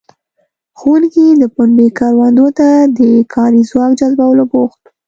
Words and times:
ښوونکي 0.79 1.25
د 1.41 1.43
پنبې 1.55 1.87
کروندو 1.97 2.47
ته 2.57 2.67
د 2.97 2.99
کاري 3.33 3.61
ځواک 3.69 3.91
جذبولو 3.99 4.43
بوخت 4.51 4.81
وو. 4.83 4.89